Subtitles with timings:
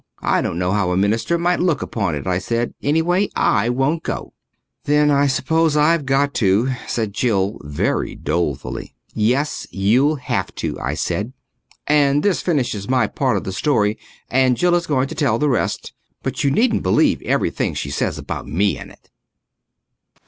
[0.23, 2.73] "I don't know how a minister might look upon it," I said.
[2.81, 4.33] "Anyway, I won't go."
[4.85, 8.95] "Then I suppose I've got to," said Jill very dolefully.
[9.13, 11.33] "Yes, you'll have to," I said.
[11.85, 13.95] And this finishes my part of the story,
[14.27, 15.93] and Jill is going to tell the rest.
[16.23, 19.11] But you needn't believe everything she says about me in it.